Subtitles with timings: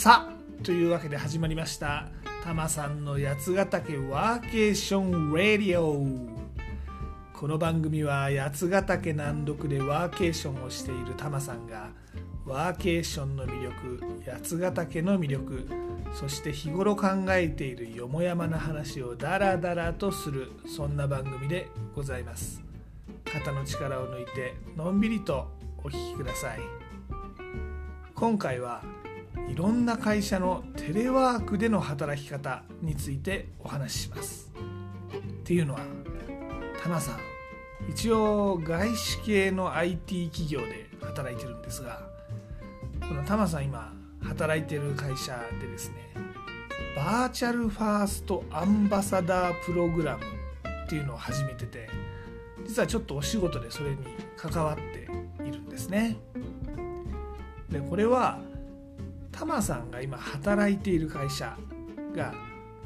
[0.00, 2.08] さあというわけで始まりました。
[2.42, 6.06] タマさんの八ヶ岳ワーケーション・ラディオ
[7.38, 11.90] この番組は八ヶ岳南麓でワーケーションをしているタマさんが
[12.46, 15.68] ワーケーションの魅力八ヶ岳の魅力
[16.14, 22.64] そして日頃考えているよもやまな話をダラダラとするそんな番組でございます。
[23.30, 25.46] 肩の力を抜いてのんびりと
[25.84, 26.60] お聴きください。
[28.14, 28.82] 今回は
[29.50, 34.52] いろんな会社のテレワークでの働き方についてお話しします。
[35.16, 35.80] っていうのは
[36.80, 37.18] タマさん
[37.88, 42.02] 一応外資系の IT 企業で働いてるんですが
[43.00, 45.96] このタマさん今働いてる会社でですね
[46.94, 50.24] バーチャルファーストアンバサダープログラム
[50.86, 51.88] っていうのを始めてて
[52.64, 53.96] 実はちょっとお仕事でそれに
[54.36, 55.08] 関わって
[55.42, 56.16] いるんですね。
[57.68, 58.38] でこれは
[59.32, 61.56] タマさんが今働いている会社
[62.14, 62.34] が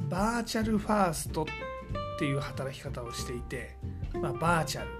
[0.08, 1.46] バーチャルファーストっ
[2.18, 3.76] ていう働き方をしていて、
[4.20, 4.90] まあ、バーチャル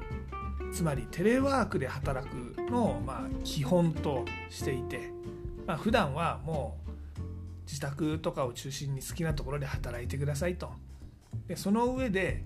[0.72, 2.34] つまりテレワークで働く
[2.70, 5.12] のをま基本としていて、
[5.66, 7.20] まあ、普段はもう
[7.66, 10.72] 自宅とかを中心に好きなところで働いてくださいと。
[11.46, 12.44] でその上で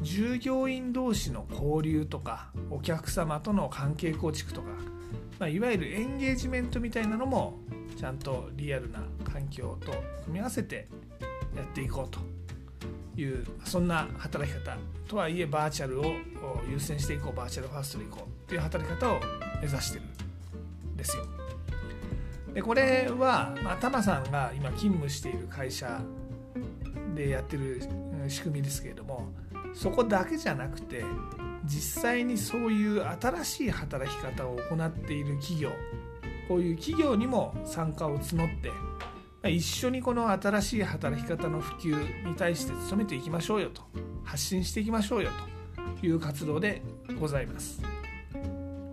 [0.00, 4.68] 従業員同士の交流とかお客様との関係構築とか、
[5.38, 7.58] まあ、いわゆるエンゲージメントみたいなのも
[7.96, 9.92] ちゃんとリアルな環境と
[10.24, 10.88] 組み合わせて
[11.56, 12.20] やっていこうと
[13.20, 14.76] いうそんな働き方
[15.08, 16.04] とはいえバーチャルを
[16.70, 19.20] 優先していこうバーチャルファーストでいこうっていう働き方を
[19.62, 21.16] 目指してるんです。
[21.16, 21.24] よ。
[22.52, 26.00] でこれは、まあ、タマさんが今勤務している会社
[27.14, 27.82] でやってる
[28.28, 29.28] 仕組みですけれども
[29.74, 31.04] そこだけじゃなくて
[31.64, 35.70] 実際にそういう新しい働き方を行っている企業
[36.48, 38.70] こういう企業にも参加を募って
[39.48, 43.82] 一緒にこの新しい働き方の普及に対して努めていきましょうよと
[44.24, 45.30] 発信していきましょうよ
[46.00, 46.82] という活動で
[47.20, 47.80] ございます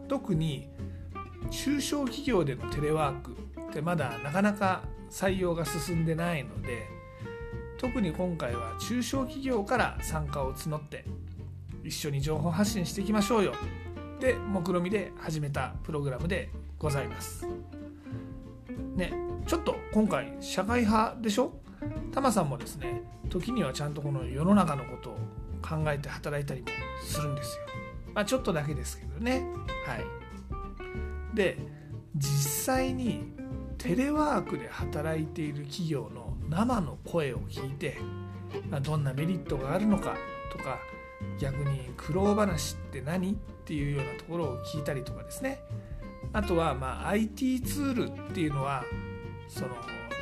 [0.08, 0.70] 特に
[1.50, 3.32] 中小企業でのテレワーク
[3.70, 6.88] ってまだなかなか採用が進んでないので
[7.78, 11.06] 特に今回は中小企業から参加を募って
[11.84, 13.54] 一緒に情報発信していきましょうよ
[14.20, 17.46] で目論見みで始めたプログラムでございます。
[19.46, 21.54] ちょっと今回社会派でしょ？
[22.12, 25.14] タマさんもですね時にはちゃんとこの世の中のことを
[25.62, 26.68] 考えて働いたりも
[27.04, 27.64] するんですよ。
[28.14, 29.46] まあ、ちょっとだけですけどね。
[29.86, 31.58] はい、で
[32.16, 33.34] 実際に
[33.78, 37.98] テレワークで働いている企業の生の声を聞いて、
[38.70, 40.16] まあ、どんなメリットがあるのか
[40.52, 40.80] とか
[41.40, 43.34] 逆に苦労話って何？
[43.34, 45.60] っていうようなところを聞いたりとかですね
[46.34, 48.84] あとはまあ IT ツールっていうのは
[49.54, 49.70] その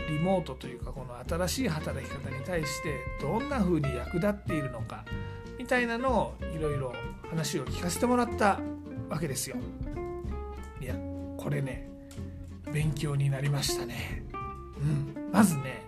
[0.10, 5.06] リモートというかこの新しい働き方に対してどんな風に役立っているのか
[5.58, 6.94] みたいなのをいろいろ
[7.30, 8.60] 話を聞かせてもらった
[9.10, 9.56] わけですよ。
[10.82, 10.96] いや
[11.38, 11.90] これね
[12.74, 14.24] 勉強になりましたね。
[14.36, 15.84] うん、まずね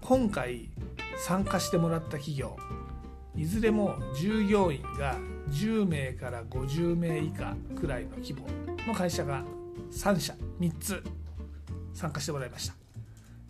[0.00, 0.68] 今回
[1.18, 2.56] 参加してもらった企業
[3.34, 5.16] いずれも従業員が
[5.50, 8.46] 10名から50名以下くらいの規模
[8.86, 9.44] の会社が
[9.90, 11.02] 3社3つ
[11.98, 12.70] 参加してもらいまし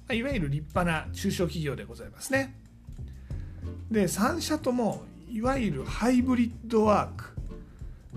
[0.08, 0.14] た。
[0.14, 2.54] いわゆる立派な中小企業でございますね。
[3.90, 7.24] で3社ともいわゆるハイブリッドワーク。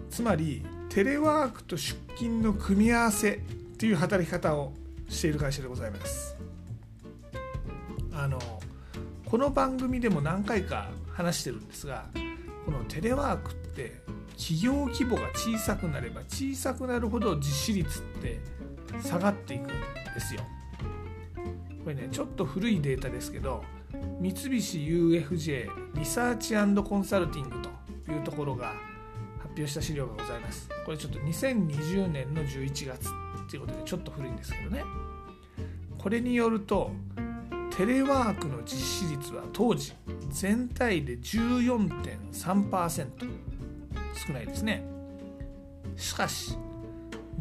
[0.10, 3.40] つまりテレワークと出勤の組み合わせっ
[3.78, 4.74] ていう働き方を
[5.10, 6.38] している会社でございます。
[8.14, 8.40] あの
[9.26, 12.06] この番組でも何回か話してるんですが
[12.66, 14.02] このテレワークって
[14.38, 18.40] 企業規模が小さくなれば小さくなるほど実施率って
[19.02, 19.70] 下がっていく。
[20.14, 20.42] ですよ。
[21.84, 23.64] これねちょっと古いデータですけど
[24.20, 27.56] 三菱 UFJ リサーチコンサルティング
[28.06, 28.74] というところが
[29.40, 30.70] 発表した資料がございます。
[30.86, 34.84] これちょっと2020年の11月っていうことでちょっと古いんですけどね。
[35.98, 36.92] これによると
[37.78, 39.94] テレワークの実施率は当時
[40.30, 43.08] 全体で14.3%
[44.28, 44.84] 少ないですね
[45.96, 46.58] しかし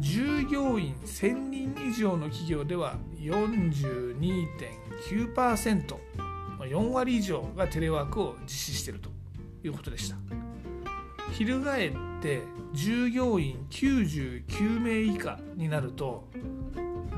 [0.01, 5.95] 従業員1000人以上の企業では42.9%、
[6.59, 9.11] 4割以上がテレワークを実施していると
[9.63, 10.15] いうことでした
[11.31, 12.41] 翻って
[12.73, 16.27] 従業員99名以下になると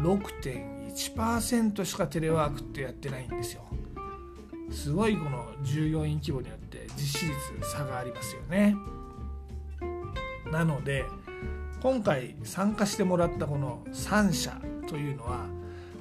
[0.01, 3.63] 6.1%しかテレワークってやってないんですよ
[4.69, 7.37] すごいこの従業員規模によって実施率
[7.71, 8.75] 差がありますよね。
[10.51, 11.05] なので
[11.83, 14.57] 今回参加してもらったこの3社
[14.87, 15.45] というのは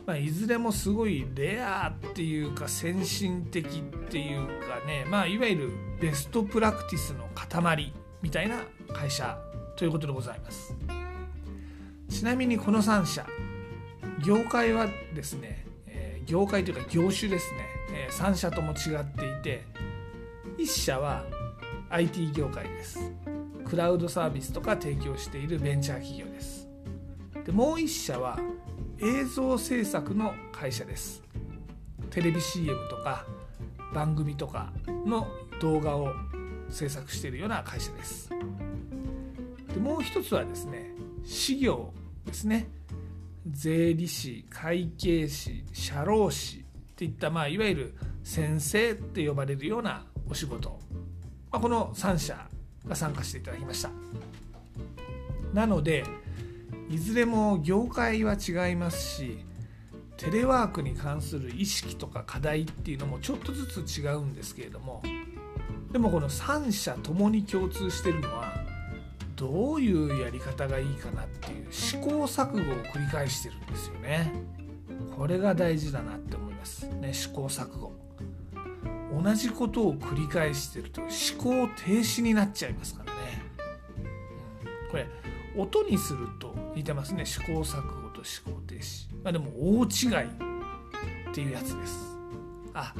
[0.06, 3.70] まあ、いずれもすごいレアっていうか先進的っ
[4.10, 5.70] ていうかね、まあ、いわゆる
[6.00, 9.38] ベストプラクティスの塊みたいな会社
[9.76, 10.74] ということでございます。
[12.08, 13.26] ちなみにこの3社
[14.24, 15.64] 業界はですね、
[16.26, 19.64] 業界というか業種ですね、3社とも違っていて
[20.58, 21.24] 1社は
[21.90, 22.98] IT 業界です。
[23.72, 26.68] クラウドサービスとか提供しているベンチャー企業です。
[27.42, 28.38] でもう1社は
[29.00, 31.22] 映像制作の会社です。
[32.10, 33.24] テレビ CM とか
[33.94, 34.74] 番組とか
[35.06, 35.26] の
[35.58, 36.12] 動画を
[36.68, 38.28] 制作しているような会社です。
[39.72, 40.90] でもう一つはですね
[41.24, 41.94] 事業
[42.26, 42.68] ですね。
[43.46, 46.62] 税理士会計士社労士っ
[46.94, 50.78] ていった、まあ、いわゆる先生って呼ばれるようなお仕事、
[51.50, 52.51] まあ、この3社
[52.86, 53.90] が参加していただきました。
[55.52, 56.04] なので
[56.90, 59.38] いずれも業界は違いますし
[60.16, 65.02] テレワークに関する意識とか課題っていうのもちょっとずつ違うんですけれども
[65.90, 68.54] でもこの3社ともに共通してるのは
[69.36, 74.32] どういうやり方がいいかなっていう試行錯誤を繰り返してるんですよね。
[75.16, 76.86] これが大事だなって思います。
[76.88, 77.92] ね試行錯誤。
[79.20, 83.18] 同じことを繰り返してると思考停止になっちゃいますからね、
[84.84, 85.06] うん、これ
[85.56, 87.26] 音にすると似てますね。
[87.26, 89.08] 試行錯誤と思考停止。
[89.22, 90.24] まあでも大違い
[91.30, 92.16] っていうやつです。
[92.72, 92.94] あ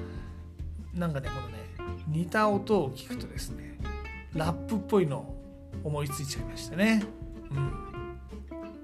[0.94, 1.58] なんかねこのね
[2.06, 3.78] 似た音を聞くとですね
[4.34, 5.34] ラップっぽいの
[5.82, 7.02] 思いついちゃいましたね。
[7.50, 7.72] うん。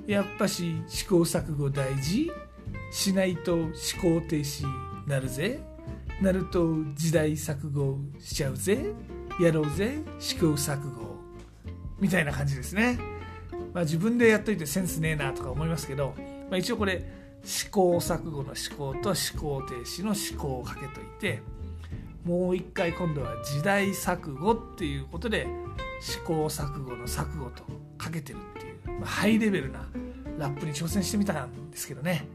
[0.06, 2.30] やっぱし試行錯誤大事？
[2.90, 3.64] しないと思
[4.00, 4.64] 考停止
[5.06, 5.60] なるぜ。
[6.20, 8.92] なると時代錯誤しちゃうぜ。
[9.40, 9.98] やろうぜ。
[10.18, 11.18] 試行錯誤。
[12.00, 12.98] みたいな感じですね、
[13.74, 16.14] まあ、自分でやっといてセンスねえなとか思いますけど、
[16.48, 17.04] まあ、一応これ
[17.44, 21.42] 試行錯誤の思考と思考停止の思考をかけといて
[22.24, 25.46] もう一回今度は時代錯誤っていうことで
[26.00, 27.64] 試行錯誤の錯誤と
[27.96, 29.86] かけてるっていう、まあ、ハイレベルな
[30.38, 32.26] ラップに挑戦してみたんですけどね。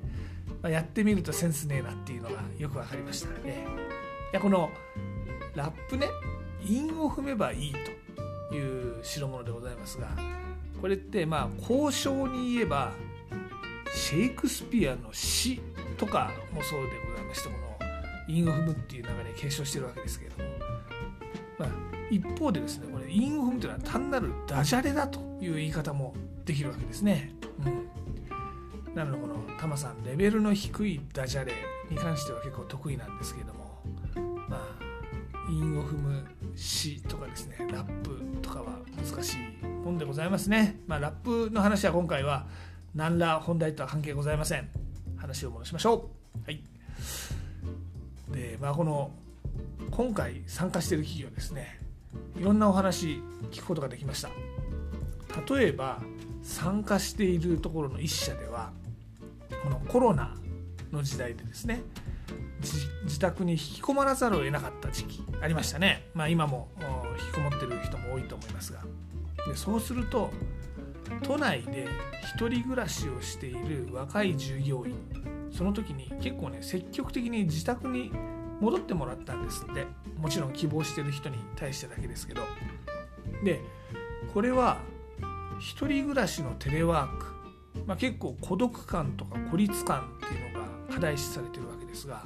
[0.63, 3.65] まあ、やってみるとセンスねえなっていうのがよく分かりました、ね、
[4.31, 4.69] いやこの
[5.55, 6.07] ラップね
[6.65, 7.73] 韻を踏めばいい
[8.49, 10.07] という代物でございますが
[10.81, 12.91] これってまあ交渉に言えば
[13.93, 15.61] シェイクスピアの詩
[15.97, 17.77] とかもそうでございましてこの
[18.27, 20.49] 韻を踏むっていう流れ継承してるわけですけれども、
[21.59, 21.69] まあ、
[22.09, 26.13] 一方でですねこれ韻を踏むというのは単なるダジャレだという言い方も
[26.45, 27.33] できるわけですね。
[28.95, 31.53] なのでこのタマさんレベルの低いダジャレ
[31.89, 33.81] に関しては結構得意なんですけれども
[34.47, 34.93] まあ
[35.49, 36.25] 韻を踏む
[36.55, 40.79] 詩とかですねラップとかは難しいもんでございますね。
[40.87, 42.47] まあラップの話は今回は
[42.95, 44.69] 何ら本題とは関係ございません。
[45.17, 46.45] 話を戻しましょう。
[46.45, 46.61] はい。
[48.31, 49.11] でまあこの
[49.91, 51.79] 今回参加している企業ですね。
[52.37, 54.29] いろんなお話聞くことができました。
[55.53, 55.99] 例えば
[56.43, 58.71] 参加しているところの1社では
[59.63, 60.35] このコロナ
[60.91, 61.81] の時代でですね
[63.03, 66.69] 自宅に引きこもらざるを得なかった時期ありましたね、まあ、今も
[67.19, 68.81] 引きこもってる人も多いと思いますが。
[69.47, 70.31] でそうすると
[71.23, 71.87] 都内で
[72.37, 74.95] 1人暮らしをしている若い従業員
[75.51, 78.11] その時に結構ね積極的に自宅に
[78.61, 79.85] 戻ってもらったんですって。
[80.23, 82.41] もちろん希望してる人に対してだけですけど。
[83.43, 83.59] で
[84.33, 84.77] これは
[85.59, 87.32] 1人暮らしのテレワーク
[87.85, 92.23] まあ、結構孤独感とか孤立感っていうのが課題視されてるわけですが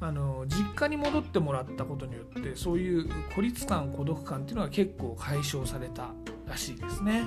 [0.00, 6.08] あの実家に戻ってもらったことによってそういう孤立感孤独感っていうのが結構解消された
[6.46, 7.24] らしいですね。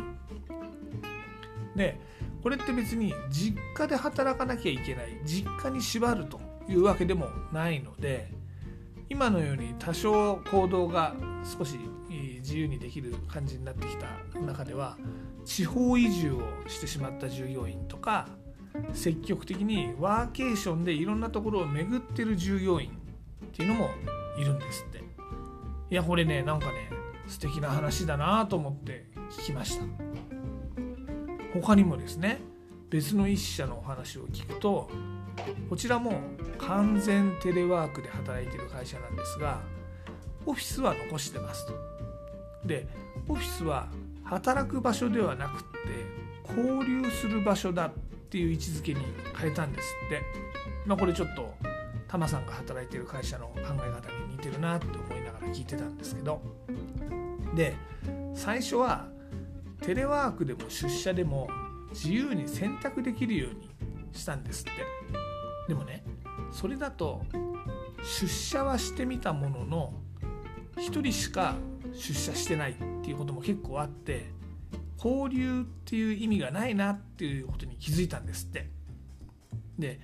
[1.76, 2.00] で
[2.42, 8.28] これって別に実家で働かなきゃいけない実家に縛るというわけでもないので
[9.10, 11.16] 今のように多少行動が
[11.58, 11.80] 少し
[12.40, 14.08] 自由にできる感じになってきた
[14.40, 14.98] 中では
[15.46, 18.28] 地方移住をしてしまった従業員とか
[18.94, 22.90] 積極的にワーケーションでいろんなところを巡ってる従業員
[23.46, 23.90] っていうのも
[24.40, 25.04] いるんですって。
[25.92, 26.90] いやこれねなんかね
[27.28, 29.86] 素敵な話だなと思って聞きました。
[31.54, 32.42] 他にもですね
[32.90, 34.90] 別の一社のお話を聞くと
[35.70, 36.20] こちらも
[36.58, 39.62] 完全テレワークで働いてる会社なんですが
[40.46, 41.74] オフィスは残してますと。
[42.66, 42.88] で
[43.28, 43.88] オフィスは
[44.34, 47.92] 働く場所ではなくって交流する場所だっ
[48.30, 49.02] ていう位置づけに
[49.38, 50.22] 変えたんですって、
[50.86, 51.54] まあ、これちょっと
[52.08, 56.42] タマさんが働いてる会社の考え方に似てるなって思いながら聞いてたんですけど。
[57.56, 57.76] で
[58.34, 59.08] 最初は
[59.82, 61.48] テレワークでも出社でも
[61.92, 63.70] 自由に選択できるように
[64.12, 64.72] したんですって。
[65.68, 66.04] でもね
[66.52, 67.22] それだと
[68.04, 69.94] 出社はしてみたものの
[70.78, 71.56] 1人しか
[71.94, 74.32] 出社してないっていうことも結構あって
[74.98, 78.70] 交流っていう意味がないなっていうことに気づいたんですって。
[79.78, 80.00] で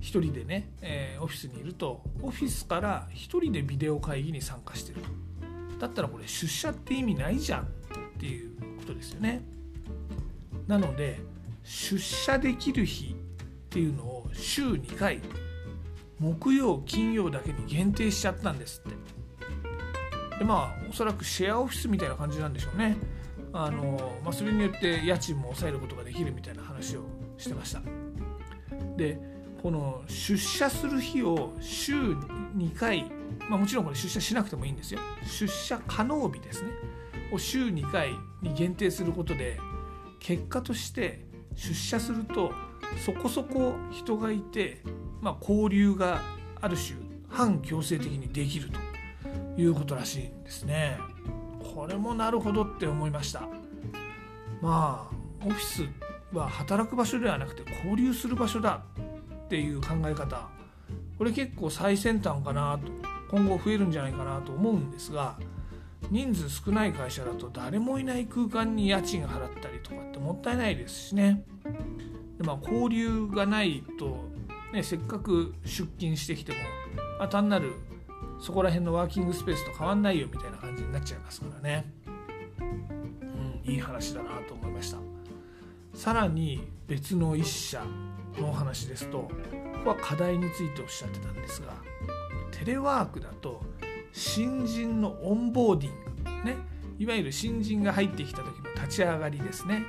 [0.00, 5.00] 1人でね、えー、オフィスにいるとオフィスから1人でビデオ会議に参加してる
[5.80, 7.66] だったらこれ出社って意味ないじゃんっ
[8.18, 9.42] ていうことですよね。
[10.66, 11.18] なので
[11.64, 13.14] 出社できる日っ
[13.70, 15.20] ていうのを週2回
[16.18, 19.05] 木曜金曜だけに限定しちゃったんですって。
[20.38, 22.96] でまあおそらくシェアオフィスみたいな感じなんでしょうね。
[23.52, 27.04] あの、まあ、それによって家賃も抑えることができるみたいな話を
[27.38, 27.80] してました。
[28.96, 29.18] で
[29.62, 33.10] この出社する日を週2回、
[33.48, 35.00] まあ、もちろんこれ出社しなくてもいいんですよ。
[35.24, 36.70] 出社可能日ですね。
[37.32, 38.10] を週2回
[38.42, 39.58] に限定することで
[40.20, 41.24] 結果として
[41.54, 42.52] 出社すると
[43.04, 44.82] そこそこ人がいて、
[45.20, 46.20] まあ、交流が
[46.60, 48.85] ある種反強制的にできると。
[49.56, 50.98] いうことらしいんですね。
[51.74, 53.48] これもなるほどって思いました。
[54.60, 58.82] まあオフィスは働く場所ではなくて交流する場所だ
[59.46, 60.48] っていう考え方
[61.18, 62.92] これ結構最先端かなと
[63.30, 65.38] 今後増えるんじゃないかなと思うんですが
[66.10, 71.44] 人数少ない会社だと誰もいない空間に家賃払ったりとかってもったいないですしね
[72.38, 74.24] で、まあ、交流がないと、
[74.72, 76.58] ね、せっかく出勤してきても、
[77.18, 77.72] まあ、単なる
[78.38, 81.92] そこら辺のワーキングスペースと変わんないよみたいな感じになっちゃいますからね、
[83.64, 84.98] うん、いい話だなと思いました。
[85.94, 87.82] さらに別の一社
[88.38, 89.30] のお話ですとこ
[89.84, 91.72] こは課題についておっしゃってたんですが
[92.50, 93.62] テレワークだと
[94.12, 96.56] 新人のオンボーディングね
[96.98, 99.84] いわゆる新人が入ってきた時の立ち上がりですね。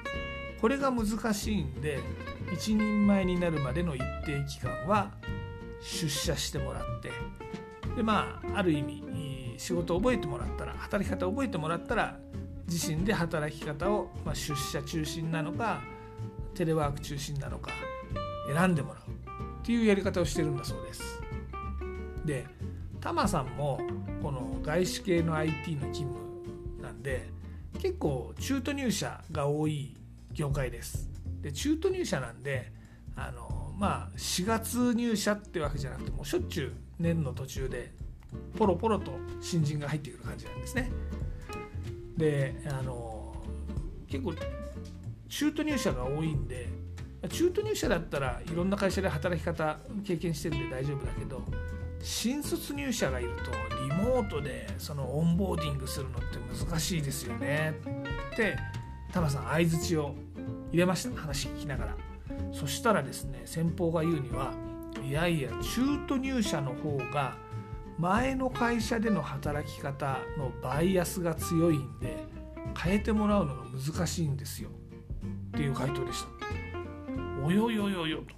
[0.60, 2.00] これが難しいんで
[2.54, 5.12] 一人前になるまでの一定期間は
[5.82, 7.12] 出社してもらって
[7.98, 9.04] でまあある意味
[9.58, 12.20] 仕事を覚えてもらったら働き方を覚えてもらったら
[12.68, 15.82] 自身で働き方を、まあ、出社中心なのか
[16.54, 17.72] テレワーク中心なのか
[18.54, 19.04] 選んでもらう
[19.62, 21.22] っていうやり方をしてるんだそうです。
[22.24, 22.46] で
[23.01, 23.80] タマさんも
[24.22, 27.30] この外資系の IT の勤務なんで
[27.80, 29.96] 結構中途入社が多い
[30.34, 31.10] 業界です。
[31.42, 32.72] で中途入社なんで
[33.16, 37.92] あのまあ4月入社ってわけじゃなくてもうしょっちゅう年の途中で
[38.58, 39.12] ポロポロと
[39.42, 40.92] 新人が入ってくる感じなんですね。
[42.18, 43.36] であの
[44.08, 44.34] 結構
[45.30, 46.68] 中途入社が多いんで
[47.30, 51.42] 中途入社だったらいろんな会社で働き方経験してるんで大丈夫だけど
[52.01, 53.51] 新卒入社がいると
[53.84, 57.74] リモートでそのオンボーディングするのって難しいですよね。
[58.34, 58.56] って
[59.12, 60.16] タマさん相づちを
[60.72, 61.20] 入れました。
[61.20, 61.98] 話聞きながら。
[62.54, 64.54] そしたらですね先方が言うには
[65.08, 67.38] いやいや中途入社の方が
[67.98, 72.18] 前の会社での働き方のバイアスが強いんで
[72.78, 74.70] 変えてもらうのが難しいんですよ。
[75.48, 76.28] っていう回答でした。
[77.46, 78.36] およよよよと。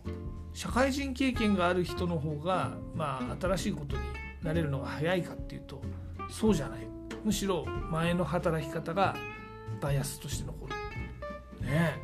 [0.54, 4.04] 社会人経験がある人の方がまあ新しいことに
[4.44, 5.82] なれるのが早いかっていうと
[6.30, 6.88] そうじゃない。
[7.26, 9.16] むしろ前の働き方が
[9.82, 11.66] バイアスとして残る。
[11.66, 11.96] ね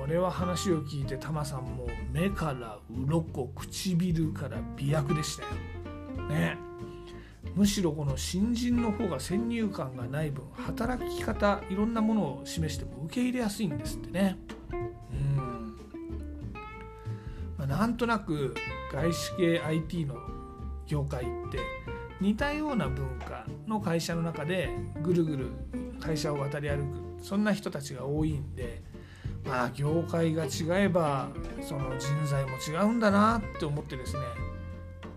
[0.00, 6.28] これは話を聞いてタマさんも目から鱗唇から美薬でしたよ。
[6.28, 6.56] ね。
[7.56, 14.38] むしろこの新人の方が先入観がない分働き方いろんなものを示しても受け入れやすいんですってね。
[15.10, 15.76] うん。
[17.58, 18.54] まなんとなく
[18.92, 20.14] 外資系 IT の
[20.86, 21.58] 業界って
[22.20, 24.70] 似たような文化の会社の中で
[25.02, 25.50] ぐるぐる
[26.00, 26.84] 会社を渡り歩
[27.18, 28.84] くそんな人たちが多いんで
[29.46, 31.28] まあ業界が違えば
[31.62, 34.20] その人材も違うんだなって思ってですね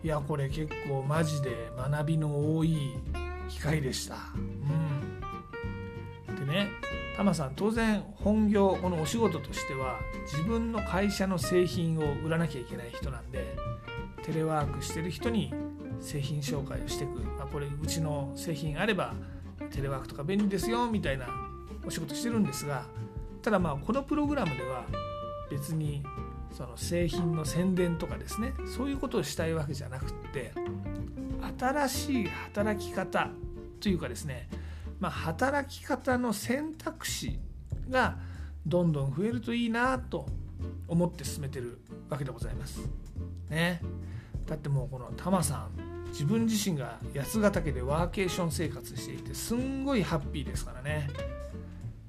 [0.03, 2.93] いやこれ結構マジで学びの多い
[3.49, 4.17] 機会でした。
[4.35, 6.69] うん、でね
[7.15, 13.55] タマさん当然本業このお仕事としては自分の会社の製品を売らなきゃいけない人なんで
[14.23, 15.51] テレワークしてる人に
[15.99, 19.15] 製品紹介をしていく、まあ、これうちの製品あれば
[19.71, 21.27] テレワークとか便利ですよみたいな
[21.85, 22.85] お仕事してるんですが
[23.47, 24.83] ただまあこのプログラムでは
[25.49, 26.03] 別に
[26.51, 30.51] その製品の宣伝とかですねそういうことをしたいわけじゃなくって
[31.57, 33.29] 新しい働き方
[33.79, 34.49] というかですね
[34.99, 37.39] まあ、働き方の選択肢
[37.89, 38.17] が
[38.65, 40.25] どんどん増えるといいなと
[40.89, 42.81] 思って進めてるわけでございます。
[43.49, 43.79] ね、
[44.45, 51.07] だってもうこのタマさん自分自身が八ヶ岳でワーケーション生活していてすんごいハッピーですからね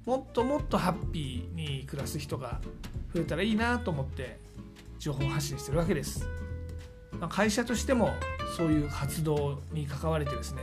[0.08, 2.62] もっともっとハッピーに暮らす人が
[3.14, 4.38] 増えたらいいなと思って
[4.98, 6.26] 情報発信してるわけです、
[7.20, 8.14] まあ、会社としても
[8.56, 10.62] そういう活動に関われてですね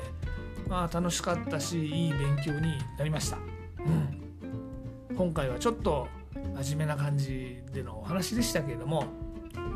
[0.68, 3.38] まあ楽しかったしいい勉強になりました、
[3.86, 6.08] うん、今回はちょっと
[6.56, 9.06] 真面目な感じでのお話でしたけれども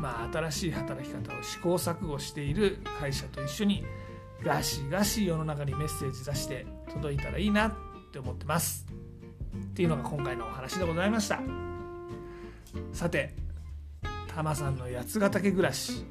[0.00, 3.84] まあ新しい働き方を試行錯誤している会社と一緒に
[4.42, 7.72] ガシガシ世の中にメッセージ出して届いたらいいなっ
[8.12, 8.99] て思ってます。
[9.70, 11.40] っていうのが今回のお話でございました。
[12.92, 13.34] さて
[14.28, 16.04] タマさんの八ヶ岳暮らし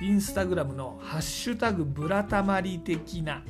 [0.00, 3.42] インスタグラムの「ハッシュタグブラタマリ的な」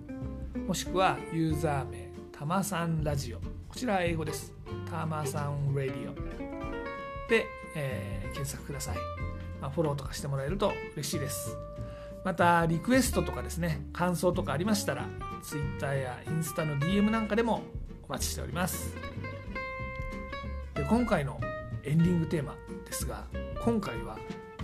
[0.66, 3.38] もしくはユーザー名たまさんラジオ。
[3.38, 4.52] こちらは英語です。
[4.90, 6.14] たまさんラディオ。
[7.28, 8.96] で、えー、検索ください、
[9.60, 11.56] まあ、フォローとかしてもらえると嬉しいです。
[12.28, 15.06] またリクエストとかですね感想とかありましたら
[15.42, 17.62] Twitter やインスタの DM なんかでも
[18.06, 18.94] お待ちしております。
[20.75, 21.40] で今回の
[21.85, 22.54] エンディングテーマ
[22.85, 23.25] ですが
[23.64, 24.18] 今回は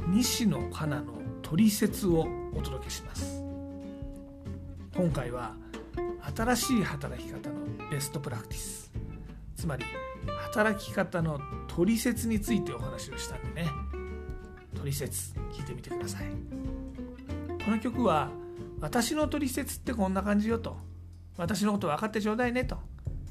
[0.09, 3.43] 西野カナの取説をお届けします。
[4.95, 5.55] 今回は
[6.37, 7.55] 新しい働き方の
[7.91, 8.93] ベストプラクティス。
[9.57, 9.87] つまり
[10.53, 13.71] 働き方の取説についてお話をしたんでね。
[14.77, 16.64] 取説聞いてみてください。
[17.65, 18.31] この曲は
[18.81, 20.77] 私の取説ってこんな感じよと。
[21.37, 22.77] 私のこと分かってちょうだいねと。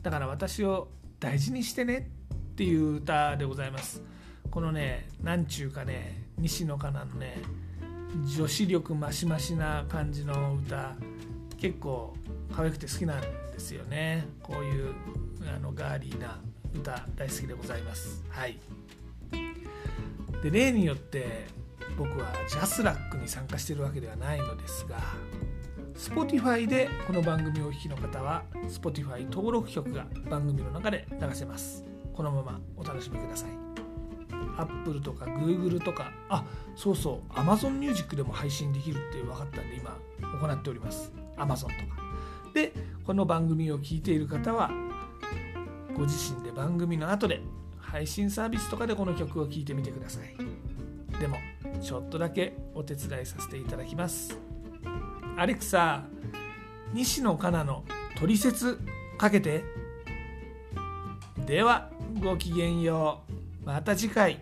[0.01, 4.01] だから私を大事にしてねっていう歌でございます。
[4.49, 7.37] このねなんちゅうかね西野カナのね
[8.35, 10.95] 女子力マシマシな感じの歌
[11.57, 12.15] 結構
[12.55, 14.25] 可愛くて好きなんですよね。
[14.41, 14.93] こういう
[15.55, 16.39] あのガーリーな
[16.73, 18.23] 歌大好きでございます。
[18.29, 18.59] はい。
[20.41, 21.45] で例によって
[21.97, 24.97] 僕はジャスラックに参加しているわけではないのですが
[25.95, 31.85] Spotify でこの番組をお聴きの方は Spotify 登録曲が番組の中で流せます。
[32.13, 33.49] このままお楽しみください。
[34.57, 36.43] Apple とか Google とかあ
[36.75, 41.11] そうそう Amazon Music でも配信できるって分かったんで今行っております。
[41.37, 41.73] Amazon とか。
[42.53, 42.73] で
[43.05, 44.71] この番組を聞いている方は
[45.95, 47.41] ご自身で番組の後で
[47.79, 50.35] 配信サービスとかでこの曲を聴いてみてください。
[51.19, 51.37] でも
[51.83, 54.39] ちょっとだけお手伝いさせていただきます。
[55.35, 56.05] アレクサ
[56.93, 57.83] 西野カナの
[58.17, 58.79] 「トリセツ」
[59.19, 59.63] かけて。
[61.45, 61.89] では
[62.21, 63.23] ごきげんよ
[63.61, 63.65] う。
[63.65, 64.39] また次回。